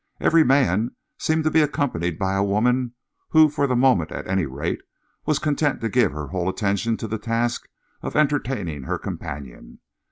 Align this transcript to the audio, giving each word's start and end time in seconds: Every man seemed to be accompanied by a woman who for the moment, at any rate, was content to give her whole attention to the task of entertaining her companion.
Every 0.19 0.43
man 0.43 0.95
seemed 1.19 1.43
to 1.43 1.51
be 1.51 1.61
accompanied 1.61 2.17
by 2.17 2.33
a 2.33 2.43
woman 2.43 2.95
who 3.29 3.49
for 3.49 3.67
the 3.67 3.75
moment, 3.75 4.11
at 4.11 4.25
any 4.27 4.47
rate, 4.47 4.81
was 5.27 5.37
content 5.37 5.79
to 5.81 5.89
give 5.89 6.11
her 6.11 6.29
whole 6.29 6.49
attention 6.49 6.97
to 6.97 7.07
the 7.07 7.19
task 7.19 7.69
of 8.01 8.15
entertaining 8.15 8.85
her 8.85 8.97
companion. 8.97 9.79